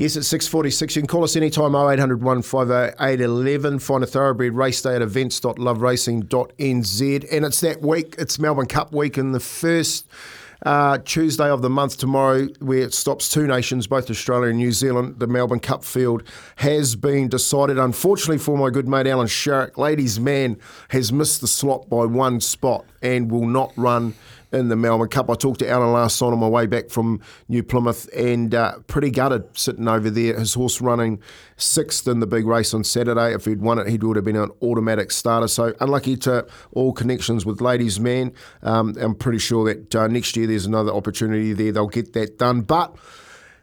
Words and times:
Yes, 0.00 0.16
it's 0.16 0.32
6.46. 0.32 0.96
You 0.96 1.02
can 1.02 1.08
call 1.08 1.24
us 1.24 1.36
anytime 1.36 1.74
0800 1.74 2.22
150 2.22 3.04
811. 3.04 3.80
Find 3.80 4.02
a 4.02 4.06
thoroughbred 4.06 4.54
race 4.54 4.80
day 4.80 4.96
at 4.96 5.02
events.loveracing.nz. 5.02 7.28
And 7.30 7.44
it's 7.44 7.60
that 7.60 7.82
week, 7.82 8.14
it's 8.16 8.38
Melbourne 8.38 8.64
Cup 8.64 8.94
week, 8.94 9.18
and 9.18 9.34
the 9.34 9.40
first 9.40 10.08
uh, 10.64 10.96
Tuesday 11.04 11.50
of 11.50 11.60
the 11.60 11.68
month 11.68 11.98
tomorrow, 11.98 12.46
where 12.60 12.78
it 12.78 12.94
stops 12.94 13.28
two 13.28 13.46
nations, 13.46 13.86
both 13.86 14.08
Australia 14.08 14.48
and 14.48 14.56
New 14.56 14.72
Zealand. 14.72 15.18
The 15.18 15.26
Melbourne 15.26 15.60
Cup 15.60 15.84
field 15.84 16.22
has 16.56 16.96
been 16.96 17.28
decided. 17.28 17.78
Unfortunately 17.78 18.38
for 18.38 18.56
my 18.56 18.70
good 18.70 18.88
mate 18.88 19.06
Alan 19.06 19.26
Sharrock, 19.26 19.76
ladies' 19.76 20.18
man 20.18 20.56
has 20.88 21.12
missed 21.12 21.42
the 21.42 21.46
slot 21.46 21.90
by 21.90 22.06
one 22.06 22.40
spot 22.40 22.86
and 23.02 23.30
will 23.30 23.46
not 23.46 23.70
run 23.76 24.14
in 24.52 24.68
the 24.68 24.76
Melbourne 24.76 25.08
Cup. 25.08 25.30
I 25.30 25.34
talked 25.34 25.60
to 25.60 25.68
Alan 25.68 25.92
last 25.92 26.20
night 26.20 26.28
on 26.28 26.38
my 26.38 26.48
way 26.48 26.66
back 26.66 26.90
from 26.90 27.20
New 27.48 27.62
Plymouth 27.62 28.08
and 28.16 28.54
uh, 28.54 28.78
pretty 28.86 29.10
gutted 29.10 29.44
sitting 29.56 29.88
over 29.88 30.10
there. 30.10 30.38
His 30.38 30.54
horse 30.54 30.80
running 30.80 31.20
sixth 31.56 32.08
in 32.08 32.20
the 32.20 32.26
big 32.26 32.46
race 32.46 32.74
on 32.74 32.84
Saturday. 32.84 33.34
If 33.34 33.44
he'd 33.44 33.60
won 33.60 33.78
it, 33.78 33.88
he 33.88 33.98
would 33.98 34.16
have 34.16 34.24
been 34.24 34.36
an 34.36 34.50
automatic 34.62 35.10
starter. 35.10 35.48
So 35.48 35.74
unlucky 35.80 36.16
to 36.18 36.46
all 36.72 36.92
connections 36.92 37.46
with 37.46 37.60
Ladies 37.60 38.00
Man. 38.00 38.32
Um, 38.62 38.94
I'm 39.00 39.14
pretty 39.14 39.38
sure 39.38 39.72
that 39.72 39.94
uh, 39.94 40.06
next 40.08 40.36
year 40.36 40.46
there's 40.46 40.66
another 40.66 40.92
opportunity 40.92 41.52
there. 41.52 41.72
They'll 41.72 41.88
get 41.88 42.12
that 42.14 42.38
done. 42.38 42.62
But 42.62 42.96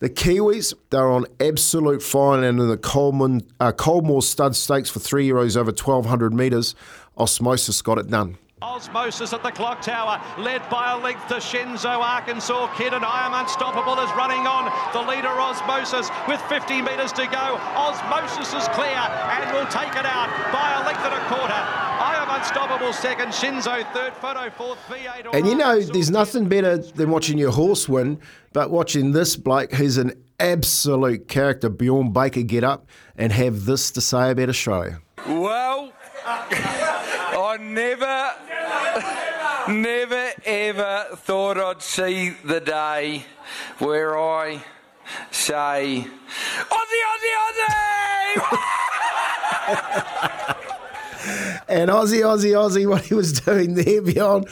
the 0.00 0.10
Kiwis, 0.10 0.74
they're 0.90 1.08
on 1.08 1.26
absolute 1.38 2.02
fire 2.02 2.42
and 2.42 2.58
in 2.58 2.68
the 2.68 2.76
Coleman, 2.76 3.42
uh, 3.60 3.70
Coolmore 3.70 4.22
Stud 4.22 4.56
Stakes 4.56 4.90
for 4.90 4.98
three 4.98 5.28
euros 5.28 5.56
over 5.56 5.70
1,200 5.70 6.34
metres. 6.34 6.74
Osmosis 7.16 7.80
got 7.82 7.98
it 7.98 8.08
done. 8.08 8.36
Osmosis 8.62 9.32
at 9.32 9.42
the 9.42 9.50
clock 9.50 9.82
tower, 9.82 10.22
led 10.38 10.62
by 10.70 10.92
a 10.92 10.98
length 10.98 11.26
to 11.28 11.34
Shinzo 11.34 11.98
Arkansas 11.98 12.72
Kid, 12.76 12.94
and 12.94 13.04
I 13.04 13.26
am 13.26 13.34
unstoppable 13.34 13.98
is 13.98 14.10
running 14.14 14.46
on. 14.46 14.70
The 14.94 15.02
leader 15.02 15.28
Osmosis 15.28 16.08
with 16.28 16.40
50 16.42 16.80
metres 16.80 17.12
to 17.18 17.26
go. 17.26 17.58
Osmosis 17.74 18.54
is 18.54 18.68
clear 18.68 18.94
and 18.94 19.52
will 19.52 19.66
take 19.66 19.90
it 19.98 20.06
out 20.06 20.30
by 20.54 20.78
a 20.78 20.86
length 20.86 21.02
and 21.02 21.14
a 21.14 21.24
quarter. 21.26 21.52
I 21.52 22.14
am 22.22 22.30
unstoppable 22.40 22.92
second, 22.92 23.28
Shinzo 23.28 23.84
third, 23.92 24.14
photo 24.14 24.48
fourth, 24.50 24.78
V8. 24.88 25.34
And 25.34 25.46
you 25.46 25.56
know, 25.56 25.80
there's 25.80 26.10
nothing 26.10 26.48
better 26.48 26.78
than 26.78 27.10
watching 27.10 27.38
your 27.38 27.50
horse 27.50 27.88
win, 27.88 28.20
but 28.52 28.70
watching 28.70 29.10
this 29.10 29.34
bloke 29.36 29.72
who's 29.72 29.98
an 29.98 30.12
absolute 30.38 31.26
character, 31.28 31.68
Bjorn 31.68 32.12
Baker, 32.12 32.42
get 32.42 32.62
up 32.62 32.86
and 33.16 33.32
have 33.32 33.64
this 33.64 33.90
to 33.92 34.00
say 34.00 34.30
about 34.30 34.48
Australia. 34.48 35.00
Well, 35.26 35.92
I 36.24 37.58
never, 37.60 38.32
never 39.72 40.30
ever 40.44 41.06
thought 41.16 41.58
I'd 41.58 41.82
see 41.82 42.30
the 42.44 42.60
day 42.60 43.24
where 43.78 44.18
I 44.18 44.62
say, 45.30 46.06
Aussie, 46.70 47.02
Aussie, 47.10 47.34
Aussie! 48.38 48.58
And 51.68 51.90
Aussie, 51.90 52.20
Aussie, 52.20 52.52
Aussie, 52.52 52.86
what 52.86 53.04
he 53.04 53.14
was 53.14 53.32
doing 53.40 53.74
there, 53.74 54.02
Bjorn, 54.02 54.44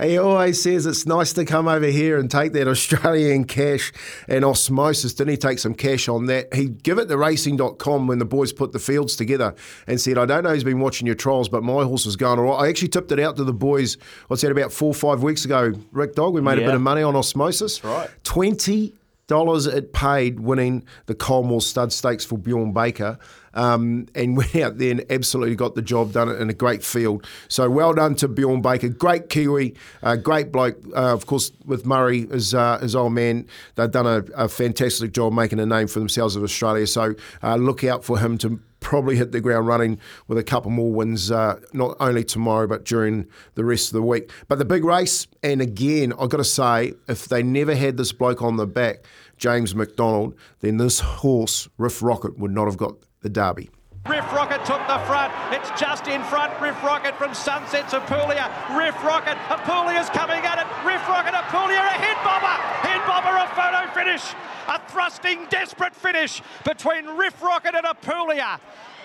he 0.00 0.18
always 0.18 0.62
says 0.62 0.86
it's 0.86 1.06
nice 1.06 1.32
to 1.34 1.44
come 1.44 1.68
over 1.68 1.86
here 1.86 2.18
and 2.18 2.30
take 2.30 2.52
that 2.52 2.68
Australian 2.68 3.44
cash 3.44 3.92
and 4.28 4.44
osmosis. 4.44 5.14
Didn't 5.14 5.30
he 5.30 5.36
take 5.36 5.58
some 5.58 5.74
cash 5.74 6.08
on 6.08 6.26
that? 6.26 6.52
He'd 6.54 6.82
give 6.82 6.98
it 6.98 7.06
to 7.06 7.16
racing.com 7.16 8.06
when 8.06 8.18
the 8.18 8.24
boys 8.24 8.52
put 8.52 8.72
the 8.72 8.78
fields 8.78 9.16
together 9.16 9.54
and 9.86 10.00
said, 10.00 10.18
I 10.18 10.26
don't 10.26 10.44
know 10.44 10.50
who's 10.50 10.64
been 10.64 10.80
watching 10.80 11.06
your 11.06 11.16
trials, 11.16 11.48
but 11.48 11.62
my 11.62 11.84
horse 11.84 12.06
was 12.06 12.16
going 12.16 12.38
all 12.38 12.46
right. 12.46 12.66
I 12.66 12.68
actually 12.68 12.88
tipped 12.88 13.12
it 13.12 13.20
out 13.20 13.36
to 13.36 13.44
the 13.44 13.52
boys, 13.52 13.96
what's 14.28 14.42
that, 14.42 14.52
about 14.52 14.72
four 14.72 14.88
or 14.88 14.94
five 14.94 15.22
weeks 15.22 15.44
ago. 15.44 15.72
Rick 15.92 16.14
Dog, 16.14 16.34
we 16.34 16.40
made 16.40 16.58
a 16.58 16.62
bit 16.62 16.74
of 16.74 16.80
money 16.80 17.02
on 17.02 17.16
osmosis. 17.16 17.82
right. 17.84 18.08
20 18.24 18.94
dollars 19.28 19.66
it 19.66 19.92
paid 19.92 20.40
winning 20.40 20.84
the 21.06 21.14
Coolmore 21.14 21.62
Stud 21.62 21.92
Stakes 21.92 22.24
for 22.24 22.36
Bjorn 22.36 22.72
Baker, 22.72 23.18
um, 23.54 24.06
and 24.14 24.36
went 24.36 24.56
out 24.56 24.78
there 24.78 24.90
and 24.90 25.04
absolutely 25.10 25.54
got 25.54 25.74
the 25.74 25.82
job 25.82 26.12
done 26.12 26.28
in 26.28 26.50
a 26.50 26.54
great 26.54 26.82
field. 26.82 27.26
So 27.48 27.70
well 27.70 27.94
done 27.94 28.16
to 28.16 28.28
Bjorn 28.28 28.62
Baker, 28.62 28.88
great 28.88 29.28
Kiwi, 29.28 29.74
uh, 30.02 30.16
great 30.16 30.50
bloke. 30.50 30.76
Uh, 30.88 31.12
of 31.12 31.26
course, 31.26 31.52
with 31.64 31.86
Murray 31.86 32.26
as 32.32 32.54
uh, 32.54 32.78
his 32.78 32.96
old 32.96 33.12
man, 33.12 33.46
they've 33.76 33.90
done 33.90 34.06
a, 34.06 34.24
a 34.34 34.48
fantastic 34.48 35.12
job 35.12 35.32
making 35.32 35.60
a 35.60 35.66
name 35.66 35.86
for 35.86 36.00
themselves 36.00 36.34
in 36.34 36.42
Australia. 36.42 36.86
So 36.86 37.14
uh, 37.42 37.56
look 37.56 37.84
out 37.84 38.04
for 38.04 38.18
him 38.18 38.38
to 38.38 38.60
probably 38.80 39.16
hit 39.16 39.32
the 39.32 39.40
ground 39.40 39.66
running 39.66 39.98
with 40.26 40.38
a 40.38 40.44
couple 40.44 40.70
more 40.70 40.92
wins, 40.92 41.30
uh, 41.30 41.58
not 41.72 41.96
only 42.00 42.24
tomorrow 42.24 42.66
but 42.66 42.84
during 42.84 43.26
the 43.54 43.64
rest 43.64 43.88
of 43.88 43.92
the 43.94 44.02
week. 44.02 44.30
But 44.48 44.58
the 44.58 44.64
big 44.64 44.84
race, 44.84 45.26
and 45.42 45.60
again, 45.60 46.12
I've 46.18 46.28
got 46.28 46.38
to 46.38 46.44
say, 46.44 46.94
if 47.08 47.28
they 47.28 47.42
never 47.42 47.74
had 47.74 47.96
this 47.96 48.12
bloke 48.12 48.42
on 48.42 48.56
the 48.56 48.66
back, 48.66 49.04
James 49.36 49.74
McDonald, 49.74 50.34
then 50.60 50.76
this 50.78 51.00
horse, 51.00 51.68
Riff 51.78 52.02
Rocket, 52.02 52.38
would 52.38 52.50
not 52.50 52.66
have 52.66 52.76
got 52.76 52.94
the 53.22 53.28
Derby. 53.28 53.70
Riff 54.06 54.32
Rocket 54.32 54.64
took 54.64 54.80
the 54.88 54.98
front. 55.04 55.28
It's 55.52 55.68
just 55.78 56.08
in 56.08 56.22
front. 56.24 56.54
Riff 56.62 56.80
Rocket 56.82 57.14
from 57.16 57.34
Sunset 57.34 57.90
to 57.90 58.00
Apulia. 58.00 58.48
Riff 58.72 58.96
Rocket. 59.04 59.36
Apulia's 59.52 60.08
coming 60.08 60.40
at 60.48 60.56
it. 60.56 60.68
Riff 60.80 61.04
Rocket. 61.04 61.36
Apulia 61.36 61.76
a 61.76 61.96
head 62.00 62.16
bobber. 62.24 62.56
Head 62.80 63.04
bobber 63.04 63.36
a 63.36 63.44
photo 63.52 63.87
finish. 63.98 64.22
A 64.68 64.80
thrusting, 64.88 65.46
desperate 65.50 65.94
finish 65.94 66.42
between 66.64 67.06
Riff 67.06 67.42
Rocket 67.42 67.74
and 67.74 67.86
Apulia. 67.86 68.60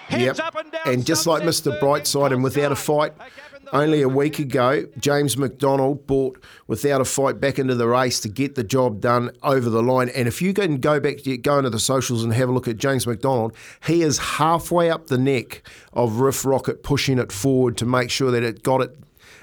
Heads 0.07 0.37
Yep. 0.37 0.39
up 0.47 0.55
and 0.55 0.71
down. 0.71 0.81
And 0.85 1.05
just 1.05 1.25
like 1.25 1.43
Mr. 1.43 1.79
Brightside, 1.79 2.33
and 2.33 2.43
without 2.43 2.73
a 2.73 2.75
fight, 2.75 3.13
Sky. 3.15 3.29
Gavin 3.51 3.65
the- 3.65 3.75
only 3.75 4.01
a 4.01 4.09
week 4.09 4.37
ago, 4.37 4.85
James 4.99 5.37
McDonald 5.37 6.05
bought 6.05 6.43
without 6.67 6.99
a 6.99 7.05
fight 7.05 7.39
back 7.39 7.57
into 7.57 7.73
the 7.73 7.87
race 7.87 8.19
to 8.19 8.27
get 8.29 8.55
the 8.55 8.65
job 8.65 8.99
done 8.99 9.31
over 9.43 9.69
the 9.69 9.81
line. 9.81 10.09
And 10.09 10.27
if 10.27 10.41
you 10.41 10.53
can 10.53 10.77
go 10.77 10.99
back, 10.99 11.19
to, 11.23 11.37
go 11.37 11.57
into 11.57 11.69
the 11.69 11.79
socials 11.79 12.21
and 12.21 12.33
have 12.33 12.49
a 12.49 12.51
look 12.51 12.67
at 12.67 12.75
James 12.77 13.07
McDonald, 13.07 13.53
he 13.85 14.01
is 14.01 14.17
halfway 14.17 14.89
up 14.91 15.07
the 15.07 15.17
neck 15.17 15.63
of 15.93 16.19
Riff 16.19 16.43
Rocket, 16.45 16.83
pushing 16.83 17.17
it 17.17 17.31
forward 17.31 17.77
to 17.77 17.85
make 17.85 18.09
sure 18.11 18.29
that 18.29 18.43
it 18.43 18.61
got 18.61 18.81
it 18.81 18.95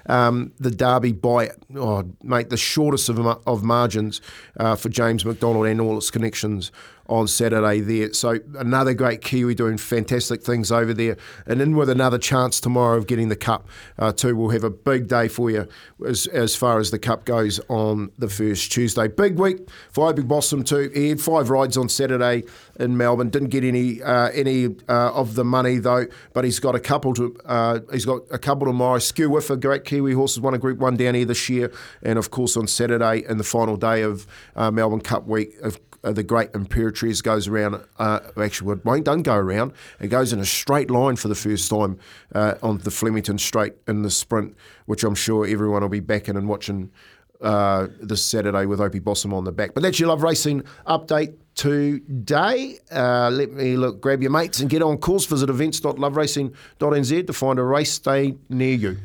um, 0.07 0.53
the 0.59 0.71
Derby 0.71 1.13
by, 1.13 1.51
oh, 1.77 2.05
mate, 2.23 2.51
the 2.51 2.57
shortest 2.57 3.09
of, 3.09 3.19
of 3.19 3.63
margins 3.63 4.21
uh, 4.59 4.77
for 4.77 4.89
James 4.89 5.25
McDonald 5.25 5.67
and 5.67 5.81
all 5.81 5.97
its 5.97 6.11
connections 6.11 6.73
on 7.11 7.27
Saturday 7.27 7.81
there. 7.81 8.13
So 8.15 8.39
another 8.57 8.95
great 8.95 9.21
Kiwi 9.21 9.55
doing 9.57 9.77
fantastic 9.77 10.43
things 10.43 10.71
over 10.71 10.95
there. 10.95 11.17
And 11.45 11.61
in 11.61 11.77
with 11.77 11.91
another 11.91 12.19
chance 12.19 12.61
tomorrow 12.61 12.97
of 12.97 13.07
getting 13.07 13.29
the 13.29 13.37
Cup 13.37 13.69
uh, 13.99 14.13
too. 14.13 14.37
We'll 14.37 14.51
have 14.51 14.65
a 14.65 14.71
big 14.71 15.09
day 15.09 15.27
for 15.27 15.51
you 15.51 15.69
as, 16.07 16.29
as 16.29 16.55
far 16.55 16.79
as 16.79 16.93
the 16.93 16.99
Cup 16.99 17.25
goes 17.25 17.61
on 17.69 18.13
the 18.17 18.29
first 18.29 18.71
Tuesday. 18.71 19.09
Big 19.09 19.39
week 19.39 19.69
for 19.91 20.09
Opie 20.09 20.23
Bosson 20.23 20.63
too. 20.63 20.91
He 20.95 21.09
had 21.09 21.21
five 21.21 21.51
rides 21.51 21.77
on 21.77 21.89
Saturday 21.89 22.45
in 22.79 22.97
Melbourne. 22.97 23.29
Didn't 23.29 23.49
get 23.49 23.65
any 23.65 24.01
uh, 24.03 24.29
any 24.29 24.77
uh, 24.89 25.13
of 25.13 25.35
the 25.35 25.45
money 25.45 25.79
though, 25.79 26.07
but 26.33 26.45
he's 26.45 26.61
got 26.61 26.77
a 26.77 26.81
couple 26.81 27.13
to 27.15 27.37
uh, 27.45 27.81
he's 27.91 28.05
got 28.05 28.23
a 28.31 28.39
couple 28.39 28.67
tomorrow. 28.67 28.99
Skew 29.01 29.31
with 29.31 29.51
a 29.51 29.57
great 29.57 29.85
Kiwi 29.91 30.13
horse 30.13 30.37
has 30.37 30.41
won 30.41 30.55
a 30.55 30.59
Group 30.59 30.79
One 30.79 30.97
down 30.97 31.15
here 31.15 31.25
this 31.25 31.49
year, 31.49 31.73
and 32.01 32.17
of 32.17 32.31
course 32.31 32.57
on 32.57 32.69
Saturday 32.69 33.25
in 33.29 33.39
the 33.39 33.45
final 33.45 33.77
day 33.77 34.03
of 34.03 34.25
uh, 34.55 34.71
Melbourne 34.71 35.01
Cup 35.01 35.27
week. 35.27 35.57
Of, 35.63 35.81
uh, 36.05 36.13
the 36.13 36.23
great 36.23 36.53
Imperatriz 36.53 37.21
goes 37.23 37.49
around. 37.49 37.85
Uh, 37.99 38.21
actually, 38.41 38.73
it 38.73 38.85
won't 38.85 39.25
go 39.25 39.35
around. 39.35 39.73
It 39.99 40.07
goes 40.07 40.33
in 40.33 40.39
a 40.39 40.45
straight 40.47 40.93
line 40.93 41.17
for 41.17 41.27
the 41.27 41.35
first 41.35 41.69
time 41.69 41.99
uh, 42.35 42.55
on 42.63 42.79
the 42.79 42.91
Flemington 42.93 43.37
Straight 43.37 43.75
in 43.89 44.03
the 44.03 44.11
sprint, 44.11 44.57
which 44.87 45.03
I'm 45.03 45.17
sure 45.17 45.45
everyone 45.45 45.83
will 45.83 45.89
be 45.89 45.99
backing 45.99 46.37
and 46.37 46.49
watching 46.49 46.93
uh, 47.41 47.89
this 48.01 48.25
Saturday 48.25 48.67
with 48.67 48.81
Opie 48.81 49.01
Bosson 49.01 49.33
on 49.33 49.43
the 49.43 49.53
back. 49.53 49.75
But 49.75 49.83
that's 49.83 49.99
your 49.99 50.09
love 50.09 50.23
racing 50.23 50.63
update 50.87 51.35
today. 51.57 52.79
Uh, 52.93 53.29
let 53.31 53.51
me 53.53 53.77
look, 53.77 54.01
grab 54.01 54.23
your 54.23 54.31
mates 54.31 54.61
and 54.61 54.71
get 54.71 54.83
on 54.83 54.99
course. 54.99 55.27
Visit 55.27 55.51
events.loveracing.nz 55.51 57.27
to 57.27 57.33
find 57.33 57.59
a 57.59 57.65
race 57.65 57.99
day 57.99 58.37
near 58.49 58.77
you. 58.77 58.97